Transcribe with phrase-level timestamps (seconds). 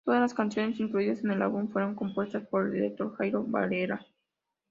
[0.03, 4.03] Todas las canciones incluidas en el álbum fueron compuestas por el director Jairo Varela.